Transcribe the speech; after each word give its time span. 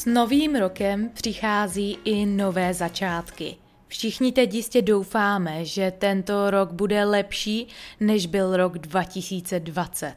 S 0.00 0.06
novým 0.06 0.56
rokem 0.56 1.10
přichází 1.14 1.98
i 2.04 2.26
nové 2.26 2.74
začátky. 2.74 3.56
Všichni 3.88 4.32
teď 4.32 4.54
jistě 4.54 4.82
doufáme, 4.82 5.64
že 5.64 5.92
tento 5.98 6.50
rok 6.50 6.72
bude 6.72 7.04
lepší, 7.04 7.68
než 8.00 8.26
byl 8.26 8.56
rok 8.56 8.78
2020. 8.78 10.14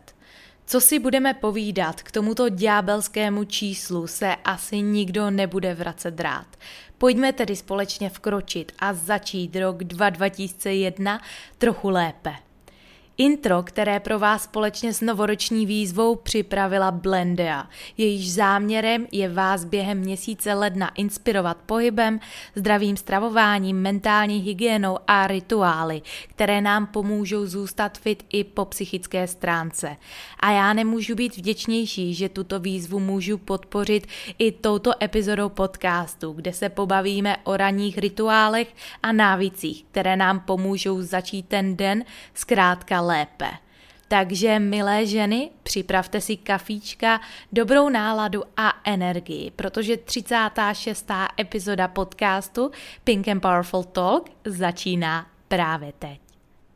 Co 0.65 0.81
si 0.81 0.99
budeme 0.99 1.33
povídat, 1.33 2.01
k 2.01 2.11
tomuto 2.11 2.49
ďábelskému 2.49 3.43
číslu 3.43 4.07
se 4.07 4.35
asi 4.45 4.81
nikdo 4.81 5.31
nebude 5.31 5.73
vracet 5.73 6.19
rád. 6.19 6.47
Pojďme 6.97 7.33
tedy 7.33 7.55
společně 7.55 8.09
vkročit 8.09 8.71
a 8.79 8.93
začít 8.93 9.55
rok 9.55 9.83
2001 9.83 11.21
trochu 11.57 11.89
lépe. 11.89 12.33
Intro, 13.17 13.63
které 13.63 13.99
pro 13.99 14.19
vás 14.19 14.43
společně 14.43 14.93
s 14.93 15.01
novoroční 15.01 15.65
výzvou 15.65 16.15
připravila 16.15 16.91
Blendea. 16.91 17.69
Jejíž 17.97 18.33
záměrem 18.33 19.07
je 19.11 19.29
vás 19.29 19.65
během 19.65 19.97
měsíce 19.97 20.53
ledna 20.53 20.91
inspirovat 20.95 21.57
pohybem, 21.65 22.19
zdravým 22.55 22.97
stravováním, 22.97 23.81
mentální 23.81 24.39
hygienou 24.39 24.97
a 25.07 25.27
rituály, 25.27 26.01
které 26.27 26.61
nám 26.61 26.87
pomůžou 26.87 27.45
zůstat 27.45 27.97
fit 27.97 28.25
i 28.29 28.43
po 28.43 28.65
psychické 28.65 29.27
stránce. 29.27 29.97
A 30.39 30.51
já 30.51 30.73
nemůžu 30.73 31.15
být 31.15 31.37
vděčnější, 31.37 32.13
že 32.13 32.29
tuto 32.29 32.59
výzvu 32.59 32.99
můžu 32.99 33.37
podpořit 33.37 34.07
i 34.39 34.51
touto 34.51 34.91
epizodou 35.03 35.49
podcastu, 35.49 36.31
kde 36.31 36.53
se 36.53 36.69
pobavíme 36.69 37.37
o 37.43 37.57
ranních 37.57 37.97
rituálech 37.97 38.75
a 39.03 39.11
návících, 39.11 39.85
které 39.91 40.15
nám 40.15 40.39
pomůžou 40.39 41.01
začít 41.01 41.47
ten 41.47 41.77
den 41.77 42.05
zkrátka 42.33 43.02
lépe. 43.07 43.49
Takže, 44.07 44.59
milé 44.59 45.05
ženy, 45.05 45.49
připravte 45.63 46.21
si 46.21 46.37
kafíčka, 46.37 47.21
dobrou 47.51 47.89
náladu 47.89 48.43
a 48.57 48.73
energii, 48.83 49.51
protože 49.51 49.97
36. 49.97 51.11
epizoda 51.39 51.87
podcastu 51.87 52.71
Pink 53.03 53.27
and 53.27 53.39
Powerful 53.39 53.83
Talk 53.83 54.29
začíná 54.45 55.27
právě 55.47 55.93
teď. 55.99 56.19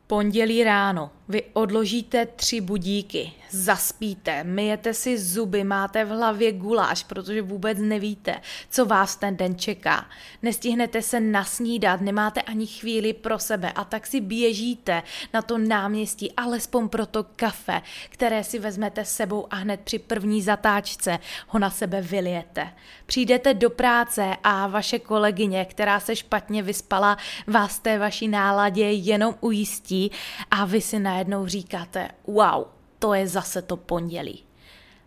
Pondělí 0.06 0.64
ráno. 0.64 1.10
Vy 1.30 1.42
odložíte 1.52 2.26
tři 2.26 2.60
budíky, 2.60 3.32
zaspíte, 3.50 4.44
myjete 4.44 4.94
si 4.94 5.18
zuby, 5.18 5.64
máte 5.64 6.04
v 6.04 6.08
hlavě 6.08 6.52
guláš, 6.52 7.04
protože 7.04 7.42
vůbec 7.42 7.78
nevíte, 7.78 8.40
co 8.70 8.86
vás 8.86 9.16
ten 9.16 9.36
den 9.36 9.58
čeká. 9.58 10.06
Nestihnete 10.42 11.02
se 11.02 11.20
nasnídat, 11.20 12.00
nemáte 12.00 12.42
ani 12.42 12.66
chvíli 12.66 13.12
pro 13.12 13.38
sebe 13.38 13.72
a 13.72 13.84
tak 13.84 14.06
si 14.06 14.20
běžíte 14.20 15.02
na 15.34 15.42
to 15.42 15.58
náměstí, 15.58 16.32
alespoň 16.32 16.88
pro 16.88 17.06
to 17.06 17.24
kafe, 17.36 17.82
které 18.08 18.44
si 18.44 18.58
vezmete 18.58 19.04
s 19.04 19.10
sebou 19.10 19.46
a 19.50 19.56
hned 19.56 19.80
při 19.80 19.98
první 19.98 20.42
zatáčce 20.42 21.18
ho 21.48 21.58
na 21.58 21.70
sebe 21.70 22.00
vylijete. 22.02 22.72
Přijdete 23.06 23.54
do 23.54 23.70
práce 23.70 24.36
a 24.44 24.66
vaše 24.66 24.98
kolegyně, 24.98 25.64
která 25.64 26.00
se 26.00 26.16
špatně 26.16 26.62
vyspala, 26.62 27.18
vás 27.46 27.78
té 27.78 27.98
vaší 27.98 28.28
náladě 28.28 28.90
jenom 28.90 29.34
ujistí 29.40 30.10
a 30.50 30.64
vy 30.64 30.80
si 30.80 30.98
na 30.98 31.17
najednou 31.18 31.46
říkáte, 31.46 32.08
wow, 32.26 32.64
to 32.98 33.14
je 33.14 33.26
zase 33.26 33.62
to 33.62 33.76
pondělí. 33.76 34.44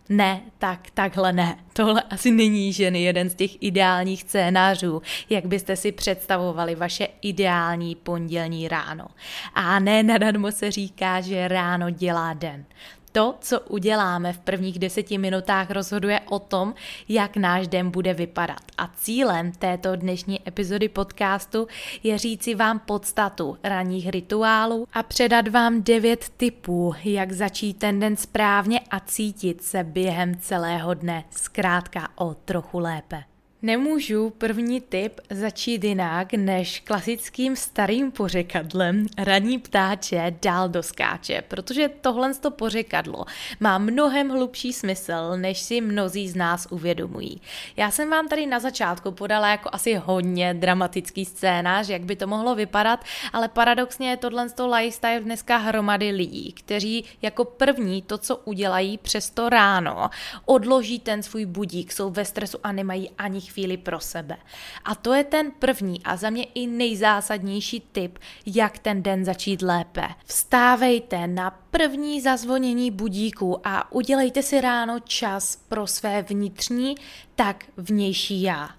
Ne, 0.10 0.42
tak 0.58 0.90
takhle 0.94 1.34
ne. 1.34 1.58
Tohle 1.74 2.02
asi 2.02 2.32
není 2.32 2.74
ženy 2.74 3.02
jeden 3.02 3.30
z 3.30 3.36
těch 3.36 3.64
ideálních 3.64 4.22
scénářů, 4.22 5.02
jak 5.30 5.46
byste 5.46 5.76
si 5.76 5.92
představovali 5.92 6.76
vaše 6.76 7.08
ideální 7.22 7.96
pondělní 7.96 8.68
ráno. 8.68 9.08
A 9.54 9.80
ne 9.80 10.04
nadarmo 10.04 10.52
se 10.52 10.72
říká, 10.72 11.22
že 11.22 11.48
ráno 11.48 11.90
dělá 11.90 12.34
den. 12.34 12.66
To, 13.12 13.36
co 13.42 13.60
uděláme 13.60 14.34
v 14.34 14.40
prvních 14.40 14.80
deseti 14.80 15.18
minutách, 15.18 15.72
rozhoduje 15.72 16.20
o 16.30 16.40
tom, 16.40 16.74
jak 17.10 17.38
náš 17.38 17.68
den 17.68 17.92
bude 17.92 18.14
vypadat. 18.14 18.62
A 18.78 18.88
cílem 18.88 19.52
této 19.52 19.96
dnešní 19.96 20.48
epizody 20.48 20.90
podcastu 20.90 21.68
je 22.04 22.18
říci 22.18 22.56
vám 22.56 22.80
podstatu 22.80 23.58
ranních 23.64 24.10
rituálů 24.10 24.88
a 24.94 25.04
předat 25.04 25.48
vám 25.48 25.84
devět 25.84 26.30
tipů, 26.38 26.94
jak 27.04 27.32
začít 27.32 27.74
ten 27.74 28.00
den 28.00 28.18
správně 28.18 28.80
a 28.80 29.00
cítit 29.00 29.64
se 29.64 29.84
během 29.84 30.40
celého 30.40 30.94
dne 30.94 31.24
zkrátka 31.30 32.10
o 32.16 32.34
trochu 32.34 32.80
lépe. 32.80 33.31
Nemůžu 33.64 34.30
první 34.30 34.82
tip 34.82 35.20
začít 35.30 35.84
jinak 35.84 36.34
než 36.34 36.80
klasickým 36.80 37.56
starým 37.56 38.12
pořekadlem 38.12 39.06
raní 39.18 39.60
ptáče 39.60 40.36
dál 40.42 40.70
do 40.70 40.84
skáče, 40.84 41.44
protože 41.48 41.90
tohle 42.02 42.34
to 42.34 42.52
pořekadlo 42.52 43.26
má 43.60 43.78
mnohem 43.78 44.30
hlubší 44.30 44.74
smysl, 44.74 45.38
než 45.38 45.60
si 45.60 45.82
mnozí 45.82 46.30
z 46.30 46.36
nás 46.36 46.68
uvědomují. 46.70 47.42
Já 47.78 47.92
jsem 47.92 48.10
vám 48.10 48.28
tady 48.28 48.46
na 48.46 48.60
začátku 48.60 49.12
podala 49.12 49.50
jako 49.50 49.70
asi 49.72 49.94
hodně 49.96 50.54
dramatický 50.54 51.26
scénář, 51.26 51.90
jak 51.90 52.02
by 52.02 52.16
to 52.16 52.28
mohlo 52.28 52.56
vypadat, 52.56 53.04
ale 53.34 53.48
paradoxně 53.48 54.10
je 54.10 54.18
tohle 54.18 54.50
to 54.50 54.68
lifestyle 54.68 55.20
dneska 55.20 55.58
hromady 55.58 56.12
lidí, 56.12 56.52
kteří 56.52 57.06
jako 57.22 57.46
první 57.46 58.02
to, 58.02 58.18
co 58.18 58.38
udělají 58.38 58.98
přes 58.98 59.30
to 59.30 59.50
ráno, 59.50 60.10
odloží 60.46 61.00
ten 61.00 61.24
svůj 61.24 61.46
budík, 61.46 61.92
jsou 61.92 62.10
ve 62.10 62.26
stresu 62.26 62.58
a 62.64 62.72
nemají 62.72 63.10
ani 63.18 63.42
chvíli 63.52 63.78
pro 63.78 64.00
sebe. 64.00 64.38
A 64.86 64.96
to 64.96 65.14
je 65.14 65.24
ten 65.24 65.52
první 65.52 66.04
a 66.04 66.18
za 66.18 66.30
mě 66.30 66.44
i 66.44 66.68
nejzásadnější 66.68 67.80
tip, 67.92 68.20
jak 68.46 68.80
ten 68.80 69.04
den 69.04 69.26
začít 69.26 69.62
lépe. 69.62 70.08
Vstávejte 70.26 71.28
na 71.28 71.52
první 71.72 72.22
zazvonění 72.22 72.92
budíku 72.92 73.68
a 73.68 73.92
udělejte 73.92 74.44
si 74.44 74.62
ráno 74.62 75.00
čas 75.00 75.56
pro 75.56 75.88
své 75.88 76.22
vnitřní, 76.22 76.96
tak 77.36 77.66
vnější 77.78 78.42
já. 78.42 78.70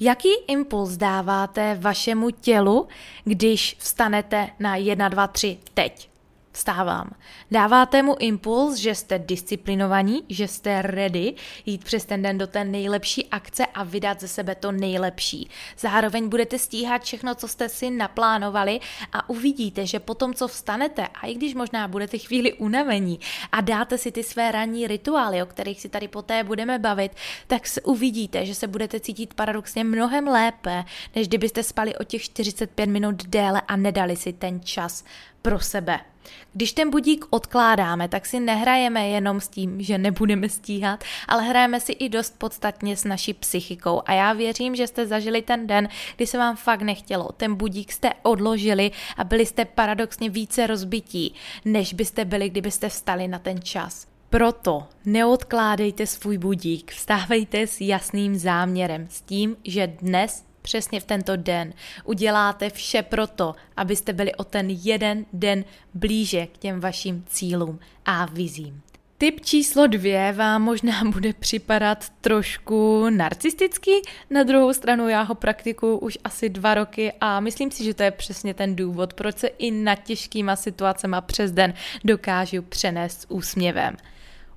Jaký 0.00 0.28
impuls 0.46 0.96
dáváte 0.96 1.78
vašemu 1.80 2.30
tělu, 2.30 2.88
když 3.24 3.76
vstanete 3.78 4.48
na 4.58 4.76
1, 4.76 5.08
2, 5.08 5.26
3 5.26 5.58
teď? 5.74 6.09
Vstávám. 6.52 7.10
Dáváte 7.50 8.02
mu 8.02 8.16
impuls, 8.18 8.76
že 8.76 8.94
jste 8.94 9.18
disciplinovaní, 9.18 10.22
že 10.28 10.48
jste 10.48 10.82
ready 10.82 11.34
jít 11.66 11.84
přes 11.84 12.04
ten 12.04 12.22
den 12.22 12.38
do 12.38 12.46
té 12.46 12.64
nejlepší 12.64 13.26
akce 13.26 13.66
a 13.66 13.84
vydat 13.84 14.20
ze 14.20 14.28
sebe 14.28 14.54
to 14.54 14.72
nejlepší. 14.72 15.50
Zároveň 15.78 16.28
budete 16.28 16.58
stíhat 16.58 17.02
všechno, 17.02 17.34
co 17.34 17.48
jste 17.48 17.68
si 17.68 17.90
naplánovali 17.90 18.80
a 19.12 19.28
uvidíte, 19.28 19.86
že 19.86 20.00
potom, 20.00 20.34
co 20.34 20.48
vstanete, 20.48 21.06
a 21.06 21.26
i 21.26 21.34
když 21.34 21.54
možná 21.54 21.88
budete 21.88 22.18
chvíli 22.18 22.52
unavení 22.52 23.20
a 23.52 23.60
dáte 23.60 23.98
si 23.98 24.12
ty 24.12 24.22
své 24.22 24.52
ranní 24.52 24.86
rituály, 24.86 25.42
o 25.42 25.46
kterých 25.46 25.80
si 25.80 25.88
tady 25.88 26.08
poté 26.08 26.44
budeme 26.44 26.78
bavit, 26.78 27.12
tak 27.46 27.66
se 27.66 27.80
uvidíte, 27.80 28.46
že 28.46 28.54
se 28.54 28.66
budete 28.66 29.00
cítit 29.00 29.34
paradoxně 29.34 29.84
mnohem 29.84 30.26
lépe, 30.26 30.84
než 31.14 31.28
kdybyste 31.28 31.62
spali 31.62 31.96
o 31.96 32.04
těch 32.04 32.22
45 32.22 32.86
minut 32.86 33.26
déle 33.26 33.62
a 33.68 33.76
nedali 33.76 34.16
si 34.16 34.32
ten 34.32 34.60
čas 34.60 35.04
pro 35.42 35.60
sebe. 35.60 36.09
Když 36.52 36.72
ten 36.72 36.90
budík 36.90 37.24
odkládáme, 37.30 38.08
tak 38.08 38.26
si 38.26 38.40
nehrajeme 38.40 39.08
jenom 39.08 39.40
s 39.40 39.48
tím, 39.48 39.82
že 39.82 39.98
nebudeme 39.98 40.48
stíhat, 40.48 41.04
ale 41.28 41.42
hrajeme 41.42 41.80
si 41.80 41.92
i 41.92 42.08
dost 42.08 42.34
podstatně 42.38 42.96
s 42.96 43.04
naší 43.04 43.34
psychikou. 43.34 44.02
A 44.06 44.12
já 44.12 44.32
věřím, 44.32 44.76
že 44.76 44.86
jste 44.86 45.06
zažili 45.06 45.42
ten 45.42 45.66
den, 45.66 45.88
kdy 46.16 46.26
se 46.26 46.38
vám 46.38 46.56
fakt 46.56 46.82
nechtělo. 46.82 47.28
Ten 47.36 47.54
budík 47.54 47.92
jste 47.92 48.10
odložili 48.22 48.90
a 49.16 49.24
byli 49.24 49.46
jste 49.46 49.64
paradoxně 49.64 50.30
více 50.30 50.66
rozbití, 50.66 51.34
než 51.64 51.94
byste 51.94 52.24
byli, 52.24 52.50
kdybyste 52.50 52.88
vstali 52.88 53.28
na 53.28 53.38
ten 53.38 53.62
čas. 53.62 54.06
Proto 54.30 54.86
neodkládejte 55.04 56.06
svůj 56.06 56.38
budík, 56.38 56.92
vstávejte 56.92 57.66
s 57.66 57.80
jasným 57.80 58.38
záměrem, 58.38 59.06
s 59.10 59.20
tím, 59.20 59.56
že 59.64 59.86
dnes 59.86 60.44
přesně 60.62 61.00
v 61.00 61.04
tento 61.04 61.36
den. 61.36 61.72
Uděláte 62.04 62.70
vše 62.70 63.02
proto, 63.02 63.54
abyste 63.76 64.12
byli 64.12 64.34
o 64.34 64.44
ten 64.44 64.66
jeden 64.70 65.26
den 65.32 65.64
blíže 65.94 66.46
k 66.46 66.58
těm 66.58 66.80
vašim 66.80 67.24
cílům 67.26 67.78
a 68.04 68.24
vizím. 68.24 68.82
Tip 69.20 69.40
číslo 69.40 69.86
dvě 69.86 70.32
vám 70.32 70.62
možná 70.62 71.04
bude 71.12 71.32
připadat 71.32 72.08
trošku 72.20 73.06
narcistický, 73.10 73.90
na 74.30 74.42
druhou 74.42 74.72
stranu 74.72 75.08
já 75.08 75.22
ho 75.22 75.34
praktikuju 75.34 75.98
už 75.98 76.18
asi 76.24 76.48
dva 76.48 76.74
roky 76.74 77.12
a 77.20 77.40
myslím 77.40 77.70
si, 77.70 77.84
že 77.84 77.94
to 77.94 78.02
je 78.02 78.10
přesně 78.10 78.54
ten 78.54 78.76
důvod, 78.76 79.14
proč 79.14 79.38
se 79.38 79.46
i 79.46 79.70
nad 79.70 79.94
těžkýma 79.94 80.56
situacemi 80.56 81.16
přes 81.26 81.52
den 81.52 81.74
dokážu 82.04 82.62
přenést 82.62 83.20
s 83.20 83.30
úsměvem. 83.30 83.96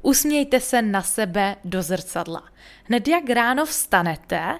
Usmějte 0.01 0.59
se 0.59 0.81
na 0.81 1.01
sebe 1.01 1.55
do 1.65 1.81
zrcadla. 1.81 2.43
Hned 2.83 3.07
jak 3.07 3.29
ráno 3.29 3.65
vstanete, 3.65 4.59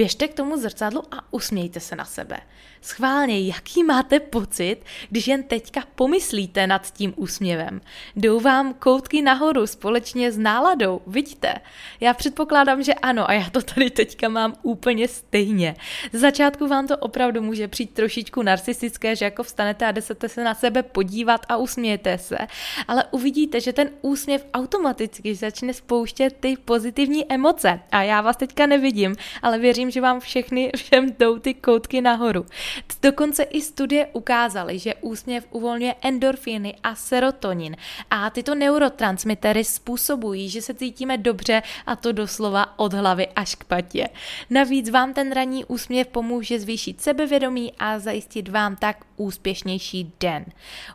běžte 0.00 0.28
k 0.28 0.34
tomu 0.34 0.56
zrcadlu 0.56 1.02
a 1.10 1.32
usmějte 1.32 1.80
se 1.80 1.96
na 1.96 2.04
sebe. 2.04 2.40
Schválně, 2.82 3.40
jaký 3.40 3.82
máte 3.84 4.20
pocit, 4.20 4.76
když 5.10 5.28
jen 5.28 5.42
teďka 5.42 5.82
pomyslíte 5.94 6.66
nad 6.66 6.92
tím 6.92 7.12
úsměvem. 7.16 7.80
Jdou 8.16 8.40
vám 8.40 8.74
koutky 8.74 9.22
nahoru 9.22 9.66
společně 9.66 10.32
s 10.32 10.38
náladou, 10.38 11.00
vidíte? 11.06 11.54
Já 12.00 12.14
předpokládám, 12.14 12.82
že 12.82 12.94
ano 12.94 13.30
a 13.30 13.32
já 13.32 13.50
to 13.50 13.62
tady 13.62 13.90
teďka 13.90 14.28
mám 14.28 14.54
úplně 14.62 15.08
stejně. 15.08 15.76
Z 16.12 16.20
začátku 16.20 16.68
vám 16.68 16.86
to 16.86 16.96
opravdu 16.96 17.42
může 17.42 17.68
přijít 17.68 17.94
trošičku 17.94 18.42
narcistické, 18.42 19.16
že 19.16 19.24
jako 19.24 19.42
vstanete 19.42 19.86
a 19.86 19.92
jdete 19.92 20.28
se 20.28 20.44
na 20.44 20.54
sebe 20.54 20.82
podívat 20.82 21.46
a 21.48 21.56
usmějete 21.56 22.18
se, 22.18 22.38
ale 22.88 23.04
uvidíte, 23.10 23.60
že 23.60 23.72
ten 23.72 23.90
úsměv 24.02 24.46
automaticky 24.54 25.34
začne 25.34 25.74
spouštět 25.74 26.36
ty 26.40 26.56
pozitivní 26.64 27.32
emoce. 27.32 27.80
A 27.92 28.02
já 28.02 28.20
vás 28.20 28.36
teďka 28.36 28.66
nevidím, 28.66 29.16
ale 29.42 29.58
věřím, 29.58 29.90
že 29.90 30.00
vám 30.00 30.20
všechny 30.20 30.70
všem 30.76 31.06
jdou 31.18 31.38
ty 31.38 31.54
koutky 31.54 32.00
nahoru. 32.00 32.46
Dokonce 33.02 33.42
i 33.42 33.60
studie 33.60 34.06
ukázaly, 34.12 34.78
že 34.78 34.94
úsměv 34.94 35.46
uvolňuje 35.50 35.94
endorfiny 36.02 36.74
a 36.82 36.94
serotonin 36.94 37.76
a 38.10 38.30
tyto 38.30 38.54
neurotransmitery 38.54 39.64
způsobují, 39.64 40.48
že 40.48 40.62
se 40.62 40.74
cítíme 40.74 41.18
dobře 41.18 41.62
a 41.86 41.96
to 41.96 42.12
doslova 42.12 42.78
od 42.78 42.92
hlavy 42.92 43.28
až 43.36 43.54
k 43.54 43.64
patě. 43.64 44.08
Navíc 44.50 44.90
vám 44.90 45.14
ten 45.14 45.32
ranní 45.32 45.64
úsměv 45.64 46.06
pomůže 46.06 46.60
zvýšit 46.60 47.00
sebevědomí 47.00 47.72
a 47.78 47.98
zajistit 47.98 48.48
vám 48.48 48.76
tak 48.76 48.96
úspěšnější 49.16 50.12
den. 50.20 50.44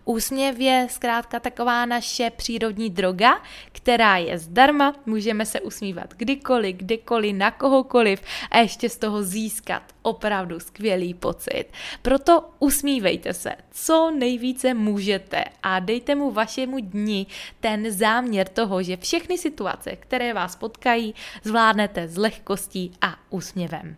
Úsměv 0.06 0.60
je 0.60 0.88
zkrátka 0.89 1.39
taková 1.39 1.86
naše 1.86 2.30
přírodní 2.30 2.89
droga, 2.89 3.42
která 3.71 4.18
je 4.18 4.39
zdarma, 4.39 4.95
můžeme 5.06 5.45
se 5.45 5.62
usmívat 5.62 6.13
kdykoliv, 6.18 6.75
kdekoliv, 6.75 7.36
na 7.36 7.51
kohokoliv 7.51 8.21
a 8.51 8.57
ještě 8.57 8.89
z 8.89 8.98
toho 8.98 9.24
získat 9.24 9.83
opravdu 10.01 10.60
skvělý 10.60 11.13
pocit. 11.13 11.65
Proto 12.02 12.50
usmívejte 12.60 13.34
se, 13.34 13.52
co 13.72 14.12
nejvíce 14.12 14.74
můžete 14.74 15.44
a 15.64 15.80
dejte 15.80 16.16
mu 16.16 16.32
vašemu 16.32 16.80
dni 16.80 17.26
ten 17.60 17.92
záměr 17.92 18.48
toho, 18.48 18.84
že 18.84 18.98
všechny 18.98 19.38
situace, 19.38 19.96
které 19.96 20.34
vás 20.34 20.56
potkají, 20.56 21.16
zvládnete 21.44 22.08
s 22.08 22.18
lehkostí 22.18 22.92
a 23.02 23.16
úsměvem. 23.30 23.96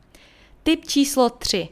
Tip 0.64 0.86
číslo 0.86 1.30
3. 1.30 1.70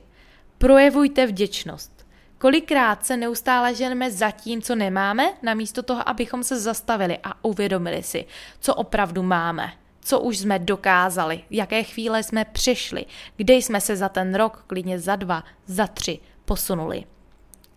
Projevujte 0.57 1.25
vděčnost. 1.25 2.05
Kolikrát 2.37 3.05
se 3.05 3.17
neustále 3.17 3.75
ženeme 3.75 4.11
za 4.11 4.31
tím, 4.31 4.61
co 4.61 4.75
nemáme, 4.75 5.33
namísto 5.41 5.83
toho, 5.83 6.09
abychom 6.09 6.43
se 6.43 6.59
zastavili 6.59 7.17
a 7.23 7.45
uvědomili 7.45 8.03
si, 8.03 8.25
co 8.59 8.75
opravdu 8.75 9.23
máme, 9.23 9.71
co 10.05 10.19
už 10.19 10.37
jsme 10.37 10.59
dokázali, 10.59 11.43
jaké 11.49 11.83
chvíle 11.83 12.23
jsme 12.23 12.45
přešli, 12.45 13.05
kde 13.35 13.53
jsme 13.53 13.81
se 13.81 13.95
za 13.95 14.09
ten 14.09 14.35
rok, 14.35 14.63
klidně 14.67 14.99
za 14.99 15.15
dva, 15.15 15.43
za 15.65 15.87
tři 15.87 16.19
posunuli. 16.45 17.03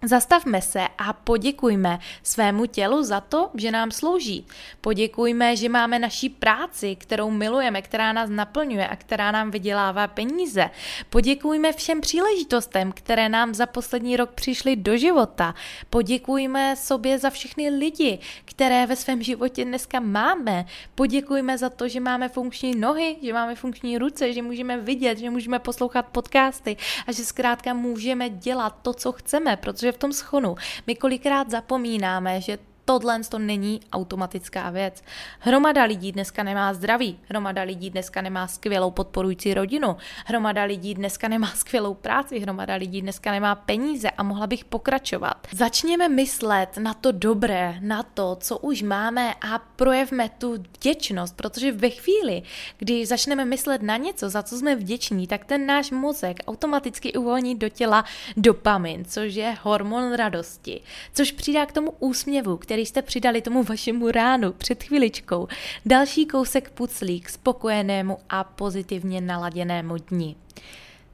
Zastavme 0.03 0.63
se 0.63 0.81
a 0.99 1.13
poděkujme 1.13 1.99
svému 2.23 2.67
tělu 2.67 3.03
za 3.03 3.21
to, 3.21 3.51
že 3.55 3.71
nám 3.71 3.91
slouží. 3.91 4.47
Poděkujme, 4.81 5.57
že 5.57 5.69
máme 5.69 5.99
naší 5.99 6.29
práci, 6.29 6.97
kterou 6.97 7.31
milujeme, 7.31 7.83
která 7.83 8.13
nás 8.13 8.31
naplňuje 8.31 8.89
a 8.89 8.97
která 8.97 9.31
nám 9.31 9.51
vydělává 9.51 10.07
peníze. 10.07 10.71
Poděkujme 11.11 11.73
všem 11.73 12.01
příležitostem, 12.01 12.93
které 12.93 13.29
nám 13.29 13.55
za 13.55 13.67
poslední 13.67 14.17
rok 14.17 14.31
přišly 14.31 14.77
do 14.77 14.97
života. 14.97 15.55
Poděkujme 15.91 16.77
sobě 16.77 17.19
za 17.19 17.31
všechny 17.31 17.71
lidi, 17.71 18.19
které 18.45 18.87
ve 18.87 18.97
svém 18.97 19.23
životě 19.23 19.65
dneska 19.65 20.01
máme. 20.01 20.65
Poděkujme 20.95 21.59
za 21.59 21.71
to, 21.71 21.89
že 21.89 22.01
máme 22.01 22.29
funkční 22.29 22.77
nohy, 22.77 23.17
že 23.23 23.33
máme 23.33 23.55
funkční 23.55 23.99
ruce, 23.99 24.33
že 24.33 24.43
můžeme 24.43 24.79
vidět, 24.79 25.19
že 25.19 25.31
můžeme 25.31 25.59
poslouchat 25.59 26.07
podcasty 26.07 26.77
a 27.07 27.13
že 27.13 27.25
zkrátka 27.25 27.75
můžeme 27.75 28.29
dělat 28.29 28.79
to, 28.83 28.93
co 28.93 29.13
chceme, 29.13 29.57
protože 29.57 29.88
protože 29.89 29.97
v 29.97 29.99
tom 29.99 30.13
schonu. 30.13 30.57
My 30.87 30.95
kolikrát 30.95 31.51
zapomínáme, 31.51 32.41
že 32.41 32.59
tohle 32.89 33.21
to 33.29 33.39
není 33.39 33.81
automatická 33.93 34.71
věc. 34.71 35.03
Hromada 35.39 35.85
lidí 35.85 36.13
dneska 36.13 36.43
nemá 36.43 36.75
zdraví, 36.75 37.19
hromada 37.29 37.63
lidí 37.63 37.91
dneska 37.91 38.23
nemá 38.23 38.47
skvělou 38.47 38.91
podporující 38.91 39.55
rodinu, 39.55 39.97
hromada 40.27 40.65
lidí 40.65 40.95
dneska 40.95 41.29
nemá 41.29 41.47
skvělou 41.55 41.95
práci, 41.95 42.39
hromada 42.39 42.75
lidí 42.75 43.03
dneska 43.03 43.33
nemá 43.33 43.55
peníze 43.55 44.11
a 44.11 44.23
mohla 44.23 44.47
bych 44.47 44.65
pokračovat. 44.65 45.47
Začněme 45.53 46.09
myslet 46.09 46.77
na 46.79 46.95
to 46.95 47.13
dobré, 47.13 47.79
na 47.81 48.03
to, 48.03 48.37
co 48.41 48.59
už 48.59 48.83
máme 48.83 49.35
a 49.35 49.59
projevme 49.59 50.29
tu 50.29 50.53
vděčnost, 50.53 51.37
protože 51.37 51.73
ve 51.73 51.91
chvíli, 51.91 52.43
kdy 52.79 53.07
začneme 53.07 53.45
myslet 53.45 53.83
na 53.83 53.97
něco, 53.97 54.31
za 54.31 54.43
co 54.43 54.59
jsme 54.59 54.77
vděční, 54.77 55.27
tak 55.27 55.45
ten 55.45 55.67
náš 55.67 55.91
mozek 55.91 56.37
automaticky 56.47 57.13
uvolní 57.13 57.55
do 57.55 57.69
těla 57.69 58.05
dopamin, 58.37 59.05
což 59.05 59.35
je 59.35 59.57
hormon 59.63 60.15
radosti, 60.15 60.81
což 61.15 61.33
přidá 61.33 61.67
k 61.67 61.73
tomu 61.73 61.91
úsměvu, 61.99 62.57
který 62.57 62.78
který 62.79 62.87
jste 62.87 63.03
přidali 63.03 63.43
tomu 63.43 63.63
vašemu 63.63 64.11
ránu 64.11 64.53
před 64.53 64.83
chviličkou. 64.83 65.49
Další 65.87 66.27
kousek 66.27 66.71
puclík 66.71 67.29
spokojenému 67.29 68.19
a 68.29 68.45
pozitivně 68.45 69.21
naladěnému 69.21 69.97
dni. 69.97 70.37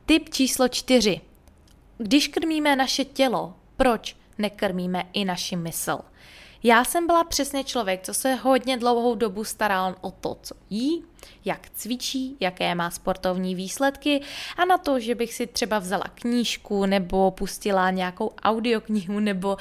Tip 0.06 0.28
číslo 0.28 0.68
čtyři. 0.68 1.20
Když 1.98 2.28
krmíme 2.28 2.76
naše 2.76 3.04
tělo, 3.04 3.54
proč 3.76 4.16
nekrmíme 4.38 5.04
i 5.12 5.24
naši 5.24 5.56
mysl? 5.56 5.98
Já 6.62 6.84
jsem 6.84 7.06
byla 7.06 7.24
přesně 7.24 7.64
člověk, 7.64 8.02
co 8.02 8.14
se 8.14 8.34
hodně 8.34 8.76
dlouhou 8.76 9.14
dobu 9.14 9.44
staral 9.44 9.94
o 10.00 10.10
to, 10.10 10.36
co 10.42 10.54
jí, 10.70 11.04
jak 11.44 11.70
cvičí, 11.70 12.36
jaké 12.40 12.74
má 12.74 12.90
sportovní 12.90 13.54
výsledky 13.54 14.20
a 14.56 14.64
na 14.64 14.78
to, 14.78 15.00
že 15.00 15.14
bych 15.14 15.34
si 15.34 15.46
třeba 15.46 15.78
vzala 15.78 16.04
knížku 16.14 16.86
nebo 16.86 17.30
pustila 17.30 17.90
nějakou 17.90 18.32
audioknihu 18.42 19.20
nebo 19.20 19.56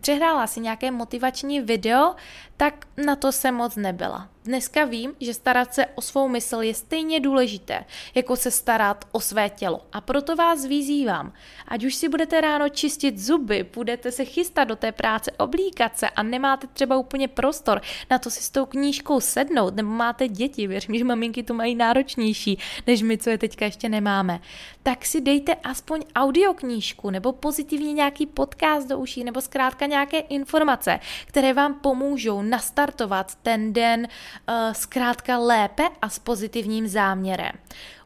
přehrála 0.00 0.46
si 0.46 0.60
nějaké 0.60 0.90
motivační 0.90 1.60
video, 1.60 2.14
tak 2.56 2.86
na 3.06 3.16
to 3.16 3.32
se 3.32 3.52
moc 3.52 3.76
nebyla. 3.76 4.28
Dneska 4.44 4.84
vím, 4.84 5.12
že 5.20 5.34
starat 5.34 5.74
se 5.74 5.86
o 5.86 6.00
svou 6.00 6.28
mysl 6.28 6.62
je 6.62 6.74
stejně 6.74 7.20
důležité, 7.20 7.84
jako 8.14 8.36
se 8.36 8.50
starat 8.50 9.04
o 9.12 9.20
své 9.20 9.50
tělo. 9.50 9.86
A 9.92 10.00
proto 10.00 10.36
vás 10.36 10.64
vyzývám, 10.64 11.32
ať 11.68 11.84
už 11.84 11.94
si 11.94 12.08
budete 12.08 12.40
ráno 12.40 12.68
čistit 12.68 13.18
zuby, 13.18 13.66
budete 13.74 14.12
se 14.12 14.24
chystat 14.24 14.64
do 14.64 14.76
té 14.76 14.92
práce, 14.92 15.30
oblíkat 15.30 15.98
se 15.98 16.08
a 16.08 16.22
nemáte 16.22 16.66
třeba 16.66 16.96
úplně 16.96 17.28
prostor 17.28 17.80
na 18.10 18.18
to 18.18 18.30
si 18.30 18.42
s 18.42 18.50
tou 18.50 18.66
knížkou 18.66 19.20
sednout, 19.20 19.74
nebo 19.74 19.90
máte 19.90 20.28
děti, 20.28 20.66
věřím, 20.70 20.98
že 20.98 21.04
maminky 21.04 21.42
to 21.42 21.54
mají 21.54 21.74
náročnější, 21.74 22.58
než 22.86 23.02
my, 23.02 23.18
co 23.18 23.30
je 23.30 23.38
teďka 23.38 23.64
ještě 23.64 23.88
nemáme, 23.88 24.40
tak 24.82 25.06
si 25.06 25.20
dejte 25.20 25.54
aspoň 25.54 26.02
audioknížku 26.14 27.10
nebo 27.10 27.32
pozitivně 27.32 27.92
nějaký 27.92 28.26
podcast 28.26 28.88
do 28.88 28.98
uší, 28.98 29.24
nebo 29.24 29.40
zkrátka 29.40 29.86
nějaké 29.86 30.18
informace, 30.18 31.00
které 31.26 31.52
vám 31.52 31.74
pomůžou 31.74 32.42
nastartovat 32.42 33.34
ten 33.34 33.72
den 33.72 34.00
uh, 34.00 34.72
zkrátka 34.72 35.38
lépe 35.38 35.82
a 36.02 36.08
s 36.08 36.18
pozitivním 36.18 36.88
záměrem. 36.88 37.52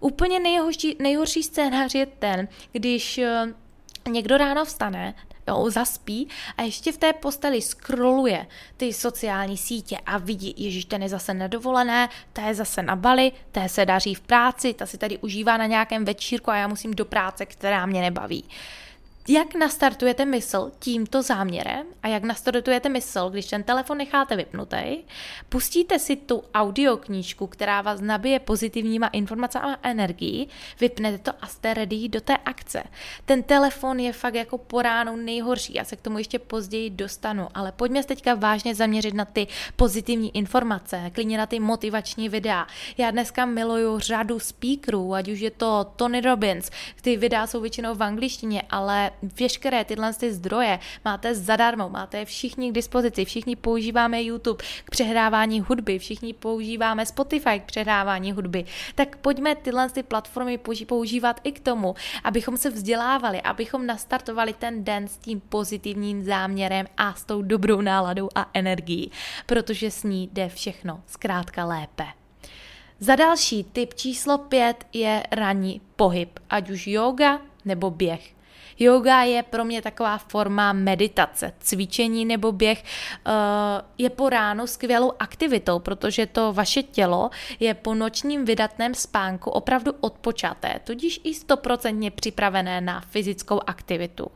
Úplně 0.01 0.41
nejhorší, 0.41 0.97
nejhorší 0.99 1.43
scénář 1.43 1.95
je 1.95 2.07
ten, 2.07 2.49
když 2.73 3.19
uh, 3.19 4.13
někdo 4.13 4.37
ráno 4.37 4.65
vstane, 4.65 5.15
jo, 5.49 5.71
zaspí 5.71 6.29
a 6.57 6.63
ještě 6.63 6.93
v 6.93 6.99
té 6.99 7.13
posteli 7.13 7.63
scrolluje 7.63 8.47
ty 8.77 8.93
sociální 8.93 9.57
sítě 9.57 9.99
a 10.07 10.19
vidí, 10.19 10.55
ježiš, 10.57 10.85
ten 10.85 11.03
je 11.03 11.09
zase 11.09 11.35
nedovolené, 11.35 12.09
ta 12.33 12.43
je 12.43 12.55
zase 12.55 12.83
na 12.83 12.97
Bali, 12.97 13.33
té 13.53 13.69
se 13.69 13.87
daří 13.87 14.15
v 14.15 14.21
práci, 14.21 14.75
ta 14.75 14.87
si 14.87 14.99
tady 14.99 15.19
užívá 15.19 15.57
na 15.57 15.67
nějakém 15.67 16.05
večírku 16.05 16.51
a 16.51 16.57
já 16.57 16.69
musím 16.69 16.95
do 16.95 17.05
práce, 17.05 17.47
která 17.47 17.87
mě 17.87 18.01
nebaví. 18.01 18.45
Jak 19.29 19.55
nastartujete 19.55 20.25
mysl 20.25 20.73
tímto 20.79 21.23
záměrem 21.23 21.87
a 22.03 22.09
jak 22.09 22.23
nastartujete 22.23 22.89
mysl, 22.89 23.31
když 23.31 23.47
ten 23.47 23.63
telefon 23.63 23.99
necháte 23.99 24.37
vypnutý, 24.37 24.97
pustíte 25.49 25.99
si 25.99 26.17
tu 26.17 26.43
audioknížku, 26.55 27.47
která 27.47 27.83
vás 27.83 28.01
nabije 28.01 28.39
pozitivníma 28.39 29.07
informacemi 29.07 29.65
a 29.65 29.89
energií, 29.89 30.49
vypnete 30.81 31.19
to 31.19 31.33
a 31.41 31.47
jste 31.47 31.75
ready 31.75 32.09
do 32.09 32.21
té 32.21 32.37
akce. 32.37 32.85
Ten 33.25 33.43
telefon 33.43 34.01
je 34.01 34.13
fakt 34.13 34.35
jako 34.35 34.59
po 34.59 34.83
ránu 34.83 35.17
nejhorší, 35.17 35.75
já 35.75 35.85
se 35.85 35.97
k 35.97 36.01
tomu 36.01 36.19
ještě 36.19 36.39
později 36.39 36.91
dostanu, 36.91 37.49
ale 37.55 37.73
pojďme 37.73 38.03
se 38.03 38.09
teďka 38.09 38.35
vážně 38.35 38.75
zaměřit 38.75 39.15
na 39.15 39.25
ty 39.25 39.47
pozitivní 39.77 40.37
informace, 40.37 41.11
klidně 41.15 41.39
na 41.39 41.47
ty 41.47 41.61
motivační 41.61 42.29
videa. 42.29 42.67
Já 42.99 43.11
dneska 43.11 43.47
miluju 43.47 43.99
řadu 43.99 44.39
speakerů, 44.39 45.15
ať 45.15 45.29
už 45.29 45.41
je 45.41 45.51
to 45.51 45.87
Tony 45.97 46.21
Robbins, 46.21 46.71
ty 47.01 47.17
videa 47.17 47.47
jsou 47.47 47.61
většinou 47.61 47.95
v 47.95 48.03
angličtině, 48.03 48.63
ale 48.71 49.11
veškeré 49.23 49.85
tyhle 49.85 50.15
ty 50.15 50.33
zdroje 50.33 50.79
máte 51.05 51.35
zadarmo, 51.35 51.89
máte 51.89 52.19
je 52.19 52.25
všichni 52.25 52.71
k 52.71 52.75
dispozici, 52.75 53.25
všichni 53.25 53.57
používáme 53.57 54.23
YouTube 54.23 54.65
k 54.85 54.91
přehrávání 54.91 55.61
hudby, 55.61 55.99
všichni 55.99 56.35
používáme 56.35 57.07
Spotify 57.07 57.61
k 57.61 57.65
přehrávání 57.65 58.33
hudby, 58.33 58.65
tak 58.95 59.17
pojďme 59.17 59.55
tyhle 59.55 59.91
ty 59.91 60.03
platformy 60.03 60.59
používat 60.87 61.41
i 61.45 61.53
k 61.53 61.61
tomu, 61.61 61.95
abychom 62.25 62.57
se 62.57 62.71
vzdělávali, 62.71 63.43
abychom 63.43 63.87
nastartovali 63.87 64.53
ten 64.53 64.85
den 64.85 65.09
s 65.09 65.19
tím 65.19 65.41
pozitivním 65.41 66.25
záměrem 66.25 66.87
a 66.97 67.15
s 67.15 67.25
tou 67.25 67.43
dobrou 67.43 67.81
náladou 67.81 68.29
a 68.35 68.51
energií, 68.55 69.11
protože 69.47 69.91
s 69.91 70.03
ní 70.03 70.31
jde 70.33 70.49
všechno 70.49 71.03
zkrátka 71.07 71.65
lépe. 71.65 72.05
Za 73.01 73.17
další, 73.17 73.65
typ 73.65 73.95
číslo 73.95 74.39
pět 74.39 74.87
je 74.93 75.23
ranní 75.33 75.81
pohyb, 75.97 76.39
ať 76.51 76.71
už 76.71 76.87
yoga 76.87 77.41
nebo 77.65 77.91
běh. 77.91 78.34
Yoga 78.79 79.23
je 79.23 79.43
pro 79.43 79.65
mě 79.65 79.83
taková 79.83 80.19
forma 80.19 80.73
meditace, 80.73 81.53
cvičení 81.61 82.25
nebo 82.25 82.53
běh 82.53 82.85
uh, 83.27 83.33
je 83.99 84.11
po 84.11 84.29
ránu 84.29 84.67
skvělou 84.67 85.13
aktivitou, 85.19 85.79
protože 85.79 86.27
to 86.27 86.53
vaše 86.53 86.83
tělo 86.83 87.31
je 87.61 87.75
po 87.75 87.95
nočním 87.95 88.45
vydatném 88.45 88.95
spánku 88.95 89.51
opravdu 89.51 89.93
odpočaté, 90.01 90.81
tudíž 90.85 91.21
i 91.25 91.35
stoprocentně 91.35 92.11
připravené 92.11 92.81
na 92.81 93.01
fyzickou 93.01 93.61
aktivitu. 93.67 94.27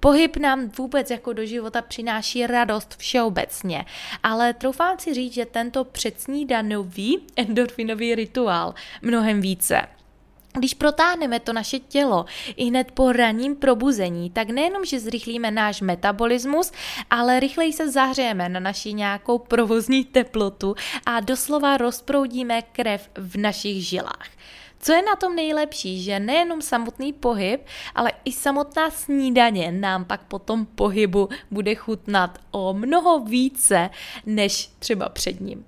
Pohyb 0.00 0.36
nám 0.36 0.68
vůbec 0.68 1.10
jako 1.10 1.32
do 1.32 1.46
života 1.46 1.82
přináší 1.82 2.46
radost 2.46 2.96
všeobecně, 2.98 3.84
ale 4.22 4.54
troufám 4.54 4.98
si 4.98 5.14
říct, 5.14 5.32
že 5.34 5.46
tento 5.46 5.84
předsnídanový 5.84 7.18
endorfinový 7.36 8.14
rituál 8.14 8.74
mnohem 9.02 9.40
více. 9.40 9.82
Když 10.56 10.74
protáhneme 10.74 11.40
to 11.40 11.52
naše 11.52 11.78
tělo 11.78 12.24
i 12.56 12.64
hned 12.64 12.92
po 12.92 13.12
ranním 13.12 13.56
probuzení, 13.56 14.30
tak 14.30 14.50
nejenom, 14.50 14.84
že 14.84 15.00
zrychlíme 15.00 15.50
náš 15.50 15.80
metabolismus, 15.80 16.72
ale 17.10 17.40
rychleji 17.40 17.72
se 17.72 17.90
zahřejeme 17.90 18.48
na 18.48 18.60
naši 18.60 18.92
nějakou 18.92 19.38
provozní 19.38 20.04
teplotu 20.04 20.74
a 21.06 21.20
doslova 21.20 21.76
rozproudíme 21.76 22.62
krev 22.62 23.10
v 23.14 23.36
našich 23.36 23.86
žilách. 23.86 24.28
Co 24.80 24.92
je 24.92 25.02
na 25.02 25.16
tom 25.16 25.36
nejlepší, 25.36 26.02
že 26.02 26.20
nejenom 26.20 26.62
samotný 26.62 27.12
pohyb, 27.12 27.66
ale 27.94 28.12
i 28.24 28.32
samotná 28.32 28.90
snídaně 28.90 29.72
nám 29.72 30.04
pak 30.04 30.24
po 30.24 30.38
tom 30.38 30.66
pohybu 30.66 31.28
bude 31.50 31.74
chutnat 31.74 32.38
o 32.50 32.74
mnoho 32.74 33.20
více 33.20 33.90
než 34.26 34.70
třeba 34.78 35.08
před 35.08 35.40
ním. 35.40 35.64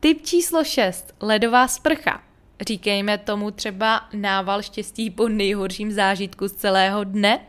Typ 0.00 0.22
číslo 0.22 0.64
6. 0.64 1.14
Ledová 1.20 1.68
sprcha 1.68 2.31
říkejme 2.62 3.18
tomu 3.18 3.50
třeba 3.50 4.00
nával 4.12 4.62
štěstí 4.62 5.10
po 5.10 5.28
nejhorším 5.28 5.92
zážitku 5.92 6.48
z 6.48 6.52
celého 6.52 7.04
dne. 7.04 7.40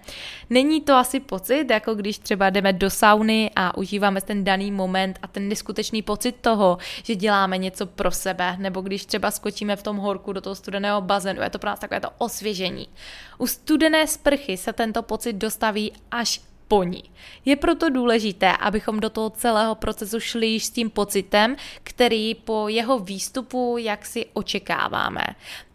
Není 0.50 0.82
to 0.82 0.94
asi 0.94 1.20
pocit, 1.20 1.70
jako 1.70 1.96
když 1.96 2.18
třeba 2.18 2.50
jdeme 2.50 2.74
do 2.74 2.90
sauny 2.90 3.52
a 3.56 3.78
užíváme 3.78 4.22
ten 4.22 4.44
daný 4.44 4.72
moment 4.72 5.20
a 5.22 5.28
ten 5.28 5.50
neskutečný 5.50 6.02
pocit 6.02 6.36
toho, 6.42 6.78
že 7.04 7.16
děláme 7.16 7.58
něco 7.58 7.86
pro 7.86 8.12
sebe, 8.12 8.56
nebo 8.60 8.82
když 8.82 9.06
třeba 9.06 9.32
skočíme 9.32 9.76
v 9.76 9.84
tom 9.84 9.98
horku 9.98 10.34
do 10.34 10.42
toho 10.42 10.56
studeného 10.56 11.02
bazénu, 11.02 11.42
je 11.42 11.50
to 11.50 11.60
pro 11.60 11.70
nás 11.70 11.80
takové 11.80 12.00
to 12.00 12.10
osvěžení. 12.18 12.88
U 13.38 13.48
studené 13.48 14.08
sprchy 14.08 14.58
se 14.58 14.74
tento 14.74 15.04
pocit 15.04 15.34
dostaví 15.34 15.92
až 16.12 16.42
po 16.68 16.84
ní. 16.84 17.04
Je 17.46 17.56
proto 17.56 17.90
důležité, 17.90 18.58
abychom 18.58 19.00
do 19.00 19.10
toho 19.10 19.30
celého 19.30 19.76
procesu 19.76 20.20
šli 20.20 20.48
již 20.48 20.66
s 20.66 20.70
tím 20.70 20.90
pocitem, 20.90 21.56
který 21.84 22.36
po 22.36 22.68
jeho 22.68 23.00
výstupu 23.00 23.78
jaksi 23.78 24.26
očekáváme. 24.34 25.24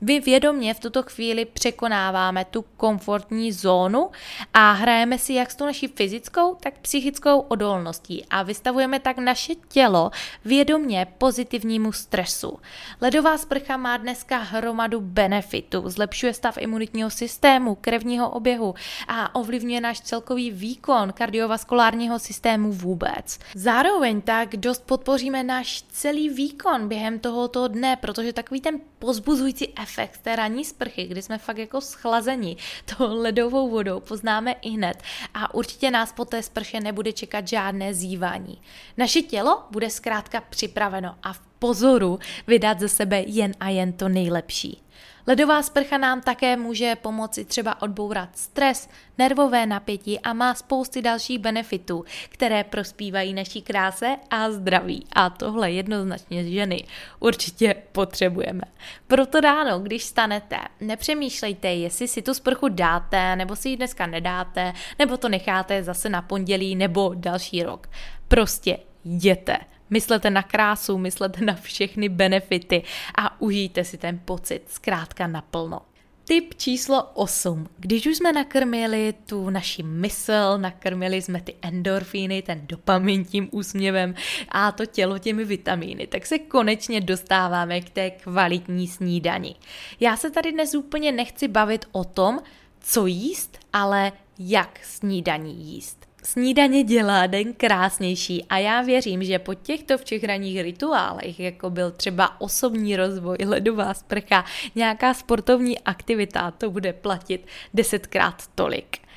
Vy 0.01 0.21
vědomě 0.21 0.75
v 0.75 0.81
tuto 0.81 1.03
chvíli 1.03 1.45
překonáváme 1.45 2.45
tu 2.45 2.65
komfortní 2.77 3.53
zónu 3.53 4.11
a 4.55 4.73
hrajeme 4.73 5.19
si 5.19 5.33
jak 5.33 5.51
s 5.51 5.57
tou 5.57 5.67
naší 5.67 5.89
fyzickou, 5.89 6.55
tak 6.55 6.79
psychickou 6.79 7.41
odolností 7.41 8.25
a 8.31 8.43
vystavujeme 8.43 9.01
tak 9.01 9.19
naše 9.19 9.55
tělo 9.55 10.11
vědomě 10.45 11.07
pozitivnímu 11.19 11.93
stresu. 11.93 12.59
Ledová 13.01 13.39
sprcha 13.39 13.77
má 13.77 13.97
dneska 13.97 14.39
hromadu 14.39 15.01
benefitů, 15.01 15.83
zlepšuje 15.91 16.35
stav 16.35 16.59
imunitního 16.59 17.11
systému, 17.11 17.75
krevního 17.75 18.31
oběhu 18.31 18.75
a 19.09 19.35
ovlivňuje 19.35 19.81
náš 19.81 20.01
celkový 20.01 20.51
výkon 20.51 21.13
kardiovaskulárního 21.13 22.19
systému 22.19 22.73
vůbec. 22.73 23.39
Zároveň 23.55 24.21
tak 24.21 24.57
dost 24.57 24.83
podpoříme 24.87 25.43
náš 25.43 25.83
celý 25.89 26.29
výkon 26.29 26.89
během 26.89 27.19
tohoto 27.19 27.69
dne, 27.69 27.97
protože 27.97 28.33
takový 28.33 28.61
ten 28.61 28.81
pozbuzující 28.99 29.79
efekt 29.79 30.19
té 30.23 30.37
ranní 30.37 30.65
sprchy, 30.65 31.05
kdy 31.05 31.23
jsme 31.23 31.39
fakt 31.39 31.59
jako 31.59 31.81
schlazení 31.81 32.57
tou 32.85 33.21
ledovou 33.23 33.71
vodou, 33.71 34.01
poznáme 34.01 34.53
i 34.53 34.71
hned 34.71 35.03
a 35.35 35.55
určitě 35.55 35.91
nás 35.91 36.13
po 36.13 36.25
té 36.25 36.43
sprše 36.43 36.81
nebude 36.81 37.13
čekat 37.13 37.49
žádné 37.49 37.95
zívání. 37.95 38.59
Naše 38.97 39.23
tělo 39.23 39.63
bude 39.71 39.91
zkrátka 39.91 40.41
připraveno 40.41 41.15
a 41.23 41.33
v 41.33 41.41
pozoru 41.59 42.19
vydat 42.47 42.81
ze 42.81 42.89
sebe 42.89 43.21
jen 43.27 43.53
a 43.61 43.69
jen 43.69 43.93
to 43.93 44.09
nejlepší. 44.09 44.83
Ledová 45.27 45.63
sprcha 45.63 45.99
nám 45.99 46.21
také 46.21 46.57
může 46.57 46.97
pomoci 46.97 47.45
třeba 47.45 47.83
odbourat 47.83 48.39
stres, 48.39 48.89
nervové 49.19 49.67
napětí 49.67 50.21
a 50.21 50.33
má 50.33 50.55
spousty 50.55 51.03
dalších 51.03 51.39
benefitů, 51.39 52.05
které 52.29 52.65
prospívají 52.65 53.35
naší 53.35 53.63
kráse 53.63 54.17
a 54.31 54.51
zdraví. 54.51 55.05
A 55.13 55.31
tohle 55.31 55.71
jednoznačně 55.73 56.45
ženy 56.45 56.85
určitě 57.21 57.75
potřebujeme. 57.93 58.63
Proto 59.07 59.41
ráno, 59.41 59.81
když 59.81 60.05
stanete, 60.05 60.57
nepřemýšlejte, 60.81 61.69
jestli 61.69 62.09
si 62.09 62.23
tu 62.23 62.35
sprchu 62.35 62.69
dáte, 62.69 63.37
nebo 63.37 63.57
si 63.57 63.69
ji 63.69 63.77
dneska 63.77 64.07
nedáte, 64.07 64.73
nebo 64.99 65.17
to 65.17 65.29
necháte 65.29 65.83
zase 65.83 66.09
na 66.09 66.23
pondělí 66.23 66.77
nebo 66.77 67.13
další 67.15 67.63
rok. 67.63 67.91
Prostě 68.29 68.79
jděte. 69.05 69.57
Myslete 69.91 70.31
na 70.31 70.43
krásu, 70.43 70.99
myslete 70.99 71.45
na 71.45 71.55
všechny 71.55 72.09
benefity 72.09 72.83
a 73.19 73.41
užijte 73.41 73.85
si 73.85 73.99
ten 73.99 74.21
pocit 74.25 74.63
zkrátka 74.67 75.27
naplno. 75.27 75.81
Tip 76.25 76.55
číslo 76.55 77.03
8. 77.15 77.69
Když 77.79 78.07
už 78.07 78.17
jsme 78.17 78.33
nakrmili 78.33 79.15
tu 79.27 79.51
naši 79.51 79.83
mysl, 79.83 80.59
nakrmili 80.59 81.23
jsme 81.23 81.41
ty 81.41 81.55
endorfíny, 81.63 82.43
ten 82.43 82.67
dopamin 82.67 83.25
tím 83.25 83.49
úsměvem 83.53 84.15
a 84.49 84.73
to 84.73 84.87
tělo 84.87 85.19
těmi 85.19 85.45
vitamíny, 85.45 86.07
tak 86.07 86.27
se 86.27 86.39
konečně 86.39 87.01
dostáváme 87.01 87.81
k 87.81 87.91
té 87.91 88.11
kvalitní 88.11 88.89
snídani. 88.89 89.55
Já 90.01 90.17
se 90.17 90.31
tady 90.31 90.53
dnes 90.53 90.75
úplně 90.75 91.13
nechci 91.13 91.49
bavit 91.49 91.85
o 91.93 92.05
tom, 92.05 92.39
co 92.81 93.07
jíst, 93.07 93.59
ale 93.73 94.13
jak 94.39 94.81
snídaní 94.85 95.65
jíst. 95.65 96.08
Snídaně 96.29 96.85
dělá 96.85 97.27
den 97.27 97.53
krásnější 97.53 98.45
a 98.45 98.59
já 98.59 98.83
věřím, 98.83 99.25
že 99.25 99.39
po 99.39 99.55
těchto 99.55 99.99
všech 99.99 100.25
ranních 100.25 100.61
rituálech, 100.61 101.41
jako 101.41 101.71
byl 101.71 101.91
třeba 101.91 102.41
osobní 102.41 102.97
rozvoj, 102.97 103.37
ledová 103.47 103.95
sprcha, 103.95 104.45
nějaká 104.75 105.15
sportovní 105.15 105.79
aktivita, 105.79 106.51
to 106.51 106.71
bude 106.71 106.93
platit 106.93 107.47
desetkrát 107.75 108.43
tolik. 108.55 109.08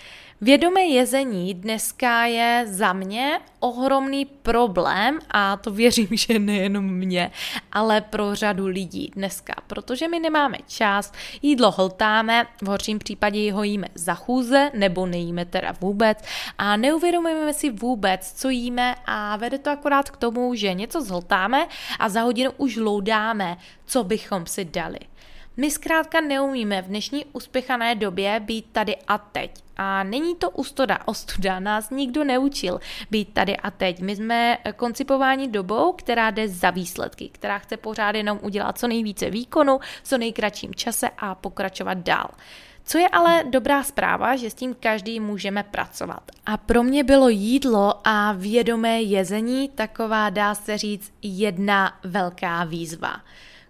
Vědomé 0.43 0.81
jezení 0.81 1.53
dneska 1.53 2.25
je 2.25 2.65
za 2.67 2.93
mě 2.93 3.39
ohromný 3.59 4.25
problém 4.25 5.19
a 5.31 5.57
to 5.57 5.71
věřím, 5.71 6.07
že 6.11 6.39
nejenom 6.39 6.85
mě, 6.85 7.31
ale 7.71 8.01
pro 8.01 8.35
řadu 8.35 8.67
lidí 8.67 9.11
dneska, 9.15 9.53
protože 9.67 10.07
my 10.07 10.19
nemáme 10.19 10.57
čas, 10.67 11.13
jídlo 11.41 11.71
hltáme, 11.71 12.47
v 12.61 12.67
horším 12.67 12.99
případě 12.99 13.53
ho 13.53 13.63
jíme 13.63 13.87
za 13.95 14.13
chůze 14.13 14.71
nebo 14.73 15.05
nejíme 15.05 15.45
teda 15.45 15.73
vůbec 15.81 16.17
a 16.57 16.77
neuvědomujeme 16.77 17.53
si 17.53 17.69
vůbec, 17.69 18.33
co 18.33 18.49
jíme 18.49 18.95
a 19.05 19.37
vede 19.37 19.57
to 19.57 19.69
akorát 19.69 20.09
k 20.09 20.17
tomu, 20.17 20.55
že 20.55 20.73
něco 20.73 21.01
zhltáme 21.01 21.67
a 21.99 22.09
za 22.09 22.21
hodinu 22.21 22.51
už 22.57 22.77
loudáme, 22.77 23.57
co 23.85 24.03
bychom 24.03 24.45
si 24.45 24.65
dali. 24.65 24.99
My 25.57 25.71
zkrátka 25.71 26.21
neumíme 26.21 26.81
v 26.81 26.85
dnešní 26.85 27.25
uspěchané 27.33 27.95
době 27.95 28.39
být 28.39 28.65
tady 28.71 28.95
a 29.07 29.17
teď. 29.17 29.51
A 29.77 30.03
není 30.03 30.35
to 30.35 30.49
ustoda, 30.49 30.99
ostuda, 31.05 31.59
nás 31.59 31.89
nikdo 31.89 32.23
neučil 32.23 32.79
být 33.11 33.33
tady 33.33 33.57
a 33.57 33.71
teď. 33.71 33.99
My 33.99 34.15
jsme 34.15 34.57
koncipováni 34.75 35.47
dobou, 35.47 35.91
která 35.91 36.31
jde 36.31 36.47
za 36.47 36.69
výsledky, 36.69 37.29
která 37.29 37.59
chce 37.59 37.77
pořád 37.77 38.15
jenom 38.15 38.39
udělat 38.41 38.77
co 38.77 38.87
nejvíce 38.87 39.29
výkonu, 39.29 39.79
co 40.03 40.17
nejkratším 40.17 40.75
čase 40.75 41.09
a 41.17 41.35
pokračovat 41.35 41.97
dál. 41.97 42.29
Co 42.83 42.97
je 42.97 43.09
ale 43.09 43.43
dobrá 43.49 43.83
zpráva, 43.83 44.35
že 44.35 44.49
s 44.49 44.53
tím 44.53 44.75
každý 44.79 45.19
můžeme 45.19 45.63
pracovat. 45.63 46.31
A 46.45 46.57
pro 46.57 46.83
mě 46.83 47.03
bylo 47.03 47.29
jídlo 47.29 48.07
a 48.07 48.31
vědomé 48.31 49.01
jezení 49.01 49.69
taková, 49.69 50.29
dá 50.29 50.55
se 50.55 50.77
říct, 50.77 51.13
jedna 51.21 51.99
velká 52.03 52.63
výzva. 52.63 53.21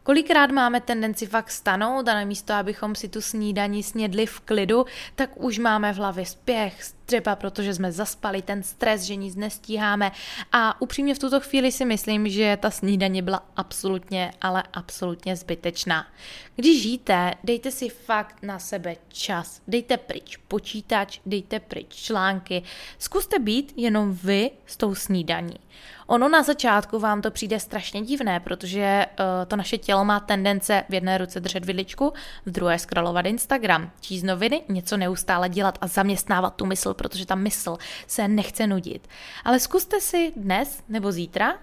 Kolikrát 0.04 0.52
máme 0.52 0.82
tendenci 0.82 1.26
fakt 1.26 1.52
stanout 1.52 2.08
a 2.08 2.14
namísto, 2.14 2.54
abychom 2.54 2.96
si 2.96 3.10
tu 3.10 3.22
snídaní 3.22 3.84
snědli 3.84 4.26
v 4.26 4.40
klidu, 4.40 4.86
tak 5.16 5.30
už 5.36 5.60
máme 5.60 5.94
v 5.94 5.98
hlavě 5.98 6.26
spěch, 6.26 6.84
třeba 7.12 7.36
protože 7.36 7.74
jsme 7.74 7.92
zaspali 7.92 8.42
ten 8.42 8.64
stres, 8.64 9.02
že 9.02 9.16
nic 9.16 9.36
nestíháme 9.36 10.12
a 10.52 10.82
upřímně 10.82 11.16
v 11.16 11.20
tuto 11.20 11.40
chvíli 11.40 11.72
si 11.72 11.86
myslím, 11.86 12.30
že 12.30 12.58
ta 12.62 12.72
snídaně 12.72 13.22
byla 13.22 13.44
absolutně, 13.56 14.32
ale 14.42 14.64
absolutně 14.74 15.36
zbytečná. 15.36 16.08
Když 16.56 16.82
žijete, 16.82 17.34
dejte 17.44 17.72
si 17.72 17.90
fakt 17.90 18.36
na 18.44 18.60
sebe 18.60 18.96
čas, 19.08 19.62
dejte 19.68 19.98
pryč 19.98 20.38
počítač, 20.38 21.20
dejte 21.26 21.60
pryč 21.60 21.88
články, 21.96 22.64
zkuste 23.00 23.40
být 23.40 23.74
jenom 23.76 24.14
vy 24.14 24.52
s 24.66 24.78
tou 24.78 24.96
snídaní. 24.96 25.60
Ono 26.08 26.30
na 26.30 26.44
začátku 26.44 27.00
vám 27.00 27.22
to 27.22 27.32
přijde 27.32 27.60
strašně 27.60 28.02
divné, 28.02 28.40
protože 28.40 29.06
uh, 29.06 29.26
to 29.48 29.56
naše 29.56 29.78
tělo 29.78 30.06
má 30.06 30.20
tendence 30.20 30.84
v 30.90 30.94
jedné 30.94 31.18
ruce 31.18 31.40
držet 31.40 31.66
vidličku, 31.66 32.14
v 32.46 32.52
druhé 32.52 32.80
scrollovat 32.80 33.26
Instagram, 33.26 33.92
číst 34.02 34.24
noviny, 34.24 34.62
něco 34.70 34.98
neustále 34.98 35.50
dělat 35.50 35.78
a 35.82 35.88
zaměstnávat 35.88 36.56
tu 36.56 36.66
mysl, 36.66 36.94
protože 37.02 37.26
ta 37.26 37.36
mysl 37.36 37.78
se 38.08 38.28
nechce 38.28 38.68
nudit. 38.68 39.08
Ale 39.44 39.60
zkuste 39.60 40.02
si 40.02 40.32
dnes 40.36 40.84
nebo 40.90 41.12
zítra 41.12 41.60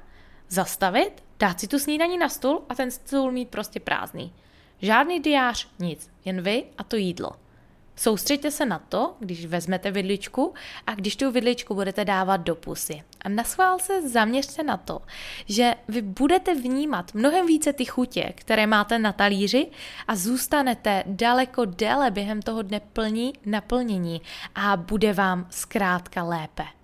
zastavit, 0.49 1.25
dát 1.39 1.61
si 1.61 1.69
tu 1.69 1.79
snídaní 1.79 2.19
na 2.19 2.29
stůl 2.29 2.63
a 2.69 2.75
ten 2.75 2.91
stůl 2.91 3.33
mít 3.33 3.49
prostě 3.49 3.81
prázdný. 3.81 4.33
Žádný 4.83 5.21
diář, 5.21 5.69
nic, 5.79 6.11
jen 6.25 6.43
vy 6.43 6.65
a 6.79 6.85
to 6.85 6.97
jídlo. 6.97 7.31
Soustřeďte 7.99 8.51
se 8.51 8.67
na 8.67 8.79
to, 8.79 9.17
když 9.19 9.47
vezmete 9.47 9.91
vidličku 9.91 10.55
a 10.87 10.95
když 10.95 11.17
tu 11.17 11.31
vidličku 11.31 11.75
budete 11.75 12.05
dávat 12.05 12.37
do 12.37 12.55
pusy. 12.55 13.03
A 13.23 13.29
na 13.29 13.45
schvál 13.45 13.79
se 13.79 14.09
zaměřte 14.09 14.63
na 14.63 14.77
to, 14.77 15.01
že 15.47 15.75
vy 15.89 16.03
budete 16.03 16.55
vnímat 16.55 17.15
mnohem 17.15 17.47
více 17.47 17.73
ty 17.73 17.85
chutě, 17.85 18.33
které 18.35 18.67
máte 18.67 18.99
na 18.99 19.13
talíři 19.13 19.67
a 20.09 20.17
zůstanete 20.17 21.03
daleko 21.07 21.65
déle 21.65 22.11
během 22.11 22.43
toho 22.43 22.63
dne 22.63 22.81
plní 22.81 23.33
naplnění 23.47 24.23
a 24.55 24.77
bude 24.77 25.13
vám 25.13 25.47
zkrátka 25.51 26.23
lépe. 26.23 26.78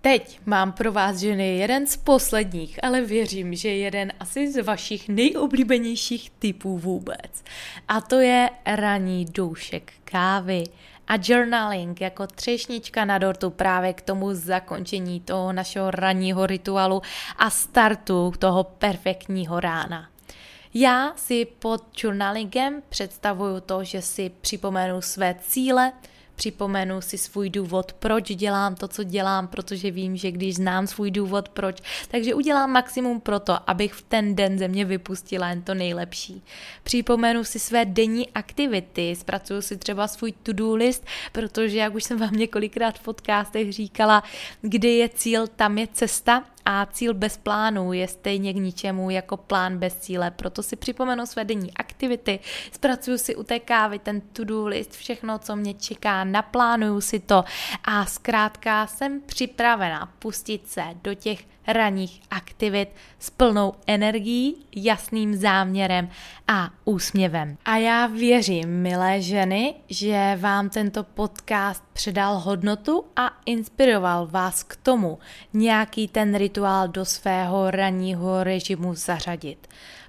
Teď 0.00 0.40
mám 0.46 0.72
pro 0.72 0.92
vás 0.92 1.16
ženy 1.16 1.56
jeden 1.56 1.86
z 1.86 1.96
posledních, 1.96 2.84
ale 2.84 3.00
věřím, 3.00 3.54
že 3.54 3.68
jeden 3.68 4.12
asi 4.20 4.52
z 4.52 4.62
vašich 4.62 5.08
nejoblíbenějších 5.08 6.30
typů 6.30 6.78
vůbec. 6.78 7.44
A 7.88 8.00
to 8.00 8.20
je 8.20 8.50
ranní 8.66 9.24
doušek 9.24 9.92
kávy 10.04 10.64
a 11.08 11.14
journaling 11.22 12.00
jako 12.00 12.26
třešnička 12.26 13.04
na 13.04 13.18
dortu 13.18 13.50
právě 13.50 13.92
k 13.92 14.02
tomu 14.02 14.34
zakončení 14.34 15.20
toho 15.20 15.52
našeho 15.52 15.90
ranního 15.90 16.46
rituálu 16.46 17.02
a 17.36 17.50
startu 17.50 18.32
toho 18.38 18.64
perfektního 18.64 19.60
rána. 19.60 20.08
Já 20.74 21.12
si 21.16 21.44
pod 21.44 21.84
journalingem 22.04 22.82
představuju 22.88 23.60
to, 23.60 23.84
že 23.84 24.02
si 24.02 24.30
připomenu 24.40 25.02
své 25.02 25.34
cíle, 25.40 25.92
připomenu 26.38 27.00
si 27.00 27.18
svůj 27.18 27.50
důvod, 27.50 27.92
proč 27.92 28.32
dělám 28.36 28.74
to, 28.74 28.88
co 28.88 29.02
dělám, 29.02 29.48
protože 29.48 29.90
vím, 29.90 30.16
že 30.16 30.30
když 30.30 30.54
znám 30.54 30.86
svůj 30.86 31.10
důvod, 31.10 31.48
proč, 31.48 31.82
takže 32.08 32.34
udělám 32.34 32.70
maximum 32.72 33.20
pro 33.20 33.40
to, 33.40 33.70
abych 33.70 33.92
v 33.92 34.02
ten 34.02 34.34
den 34.34 34.58
ze 34.58 34.68
mě 34.68 34.84
vypustila 34.84 35.48
jen 35.48 35.62
to 35.62 35.74
nejlepší. 35.74 36.42
Připomenu 36.82 37.44
si 37.44 37.58
své 37.58 37.84
denní 37.84 38.30
aktivity, 38.30 39.16
zpracuju 39.16 39.62
si 39.62 39.76
třeba 39.76 40.08
svůj 40.08 40.32
to-do 40.32 40.74
list, 40.74 41.06
protože, 41.32 41.78
jak 41.78 41.94
už 41.94 42.04
jsem 42.04 42.18
vám 42.18 42.34
několikrát 42.34 42.98
v 42.98 43.02
podcastech 43.02 43.72
říkala, 43.72 44.22
kdy 44.60 44.88
je 44.88 45.08
cíl, 45.08 45.46
tam 45.46 45.78
je 45.78 45.88
cesta 45.92 46.44
a 46.70 46.86
cíl 46.86 47.14
bez 47.14 47.36
plánu 47.36 47.92
je 47.92 48.08
stejně 48.08 48.52
k 48.52 48.56
ničemu 48.56 49.10
jako 49.10 49.36
plán 49.36 49.78
bez 49.78 49.94
cíle. 49.94 50.30
Proto 50.30 50.62
si 50.62 50.76
připomenu 50.76 51.26
své 51.26 51.44
denní 51.44 51.74
aktivity, 51.74 52.40
zpracuju 52.72 53.18
si 53.18 53.36
u 53.36 53.42
té 53.42 53.58
kávy 53.58 53.98
ten 53.98 54.20
to-do 54.20 54.66
list, 54.66 54.92
všechno, 54.92 55.38
co 55.38 55.56
mě 55.56 55.74
čeká, 55.74 56.24
naplánuju 56.24 57.00
si 57.00 57.20
to. 57.20 57.44
A 57.84 58.04
zkrátka 58.04 58.86
jsem 58.86 59.20
připravena 59.20 60.12
pustit 60.18 60.68
se 60.68 60.84
do 61.02 61.14
těch 61.14 61.44
ranních 61.68 62.20
aktivit 62.30 62.88
s 63.18 63.30
plnou 63.30 63.74
energií, 63.86 64.66
jasným 64.76 65.36
záměrem 65.36 66.08
a 66.48 66.70
úsměvem. 66.84 67.56
A 67.64 67.76
já 67.76 68.06
věřím, 68.06 68.68
milé 68.68 69.22
ženy, 69.22 69.74
že 69.88 70.38
vám 70.40 70.68
tento 70.68 71.04
podcast 71.04 71.84
předal 71.92 72.38
hodnotu 72.38 73.04
a 73.16 73.30
inspiroval 73.46 74.26
vás 74.26 74.62
k 74.62 74.76
tomu 74.76 75.18
nějaký 75.52 76.08
ten 76.08 76.34
rituál 76.34 76.88
do 76.88 77.04
svého 77.04 77.70
ranního 77.70 78.44
režimu 78.44 78.94
zařadit. 78.94 79.68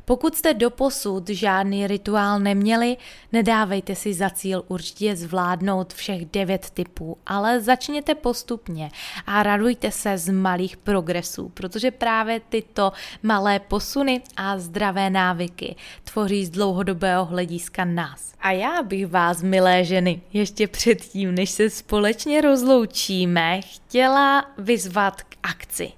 Pokud 0.09 0.35
jste 0.35 0.53
doposud 0.53 1.29
žádný 1.29 1.87
rituál 1.87 2.39
neměli, 2.39 2.97
nedávejte 3.31 3.95
si 3.95 4.13
za 4.13 4.29
cíl 4.29 4.63
určitě 4.67 5.15
zvládnout 5.15 5.93
všech 5.93 6.25
devět 6.25 6.69
typů, 6.69 7.17
ale 7.25 7.61
začněte 7.61 8.15
postupně 8.15 8.91
a 9.27 9.43
radujte 9.43 9.91
se 9.91 10.17
z 10.17 10.29
malých 10.29 10.77
progresů, 10.77 11.49
protože 11.49 11.91
právě 11.91 12.41
tyto 12.49 12.91
malé 13.23 13.59
posuny 13.59 14.21
a 14.37 14.59
zdravé 14.59 15.09
návyky 15.09 15.75
tvoří 16.03 16.45
z 16.45 16.49
dlouhodobého 16.49 17.25
hlediska 17.25 17.85
nás. 17.85 18.33
A 18.39 18.51
já 18.51 18.83
bych 18.83 19.07
vás, 19.07 19.41
milé 19.41 19.83
ženy, 19.83 20.21
ještě 20.33 20.67
předtím, 20.67 21.35
než 21.35 21.49
se 21.49 21.69
společně 21.69 22.41
rozloučíme, 22.41 23.61
chtěla 23.61 24.45
vyzvat 24.57 25.21
k 25.21 25.35
akci. 25.43 25.91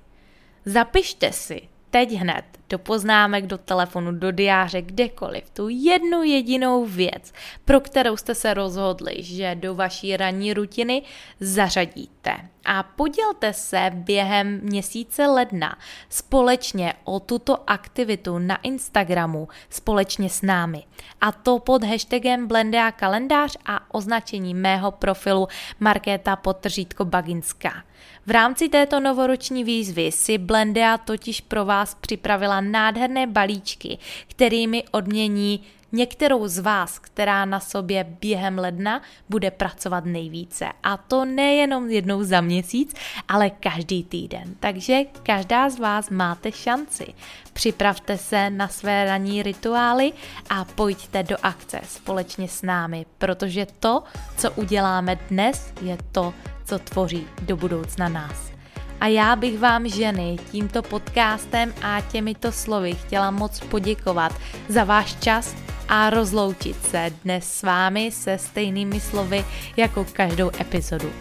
Zapište 0.66 1.32
si 1.32 1.71
teď 1.92 2.12
hned 2.12 2.46
do 2.70 2.80
poznámek, 2.80 3.46
do 3.46 3.58
telefonu, 3.58 4.12
do 4.12 4.32
diáře, 4.32 4.82
kdekoliv, 4.82 5.50
tu 5.50 5.70
jednu 5.70 6.24
jedinou 6.24 6.86
věc, 6.86 7.34
pro 7.66 7.80
kterou 7.80 8.18
jste 8.18 8.36
se 8.36 8.54
rozhodli, 8.54 9.14
že 9.20 9.56
do 9.56 9.76
vaší 9.76 10.18
ranní 10.18 10.54
rutiny 10.54 11.02
zařadíte. 11.40 12.32
A 12.66 12.84
podělte 12.84 13.54
se 13.54 13.92
během 13.94 14.60
měsíce 14.64 15.28
ledna 15.28 15.78
společně 16.10 16.94
o 17.04 17.20
tuto 17.20 17.70
aktivitu 17.70 18.40
na 18.40 18.56
Instagramu 18.56 19.48
společně 19.70 20.30
s 20.30 20.42
námi. 20.42 20.84
A 21.22 21.32
to 21.32 21.60
pod 21.60 21.84
hashtagem 21.84 22.48
Blendea 22.48 22.92
kalendář 22.92 23.58
a 23.66 23.94
označení 23.94 24.54
mého 24.54 24.92
profilu 24.92 25.48
Markéta 25.80 26.36
Potržítko 26.36 27.06
Baginská. 27.06 27.84
V 28.26 28.32
rámci 28.32 28.70
této 28.70 29.00
novoroční 29.00 29.64
výzvy 29.64 30.12
si 30.12 30.38
Blendea 30.38 30.98
totiž 30.98 31.42
pro 31.42 31.66
vás 31.66 31.96
připravila 31.96 32.62
nádherné 32.62 33.28
balíčky, 33.28 33.98
kterými 34.28 34.84
odmění 34.92 35.64
některou 35.92 36.48
z 36.48 36.60
vás, 36.60 37.00
která 37.00 37.46
na 37.46 37.60
sobě 37.60 38.04
během 38.04 38.58
ledna 38.58 39.02
bude 39.30 39.52
pracovat 39.52 40.06
nejvíce. 40.06 40.66
A 40.84 40.98
to 40.98 41.26
nejenom 41.26 41.90
jednou 41.90 42.24
za 42.24 42.42
měsíc, 42.42 42.96
ale 43.28 43.50
každý 43.50 44.04
týden. 44.04 44.56
Takže 44.60 45.00
každá 45.24 45.70
z 45.70 45.80
vás 45.80 46.10
máte 46.10 46.52
šanci. 46.52 47.14
Připravte 47.54 48.18
se 48.18 48.50
na 48.50 48.68
své 48.68 49.06
ranní 49.06 49.44
rituály 49.44 50.14
a 50.50 50.66
pojďte 50.66 51.24
do 51.24 51.36
akce 51.44 51.80
společně 51.88 52.48
s 52.48 52.62
námi, 52.62 53.06
protože 53.18 53.68
to, 53.80 54.04
co 54.38 54.52
uděláme 54.52 55.20
dnes, 55.30 55.74
je 55.82 55.98
to, 56.12 56.34
co 56.66 56.80
tvoří 56.80 57.28
do 57.42 57.58
budoucna 57.58 58.10
nás. 58.10 58.52
A 59.00 59.08
já 59.08 59.36
bych 59.36 59.60
vám 59.60 59.88
ženy 59.88 60.38
tímto 60.52 60.82
podcastem 60.82 61.74
a 61.82 62.02
těmito 62.02 62.52
slovy 62.52 62.94
chtěla 62.94 63.32
moc 63.32 63.60
poděkovat 63.60 64.32
za 64.70 64.84
váš 64.84 65.16
čas 65.16 65.56
a 65.92 66.10
rozloučit 66.10 66.88
se 66.88 67.12
dnes 67.24 67.54
s 67.54 67.64
vámi 67.64 68.12
se 68.12 68.38
stejnými 68.38 69.00
slovy 69.00 69.46
jako 69.78 70.06
každou 70.14 70.52
epizodu. 70.60 71.12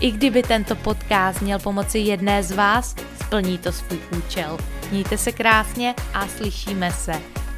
I 0.00 0.10
kdyby 0.10 0.42
tento 0.42 0.76
podcast 0.76 1.40
měl 1.40 1.58
pomoci 1.58 1.98
jedné 1.98 2.42
z 2.42 2.52
vás, 2.52 2.94
splní 3.24 3.58
to 3.58 3.72
svůj 3.72 3.98
účel. 4.18 4.58
Mějte 4.90 5.18
se 5.18 5.32
krásně 5.32 5.94
a 6.14 6.28
slyšíme 6.28 6.92
se 6.92 7.12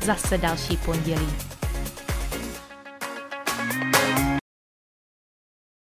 zase 0.05 0.39
další 0.39 0.77
pondělí. 0.77 1.52